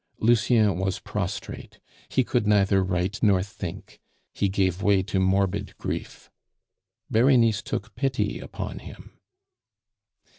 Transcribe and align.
Lucien 0.17 0.79
was 0.79 0.97
prostrate; 0.97 1.77
he 2.09 2.23
could 2.23 2.47
neither 2.47 2.83
write 2.83 3.21
nor 3.21 3.43
think; 3.43 3.99
he 4.33 4.49
gave 4.49 4.81
way 4.81 5.03
to 5.03 5.19
morbid 5.19 5.77
grief. 5.77 6.31
Berenice 7.11 7.61
took 7.61 7.93
pity 7.93 8.39
upon 8.39 8.79
him. 8.79 9.19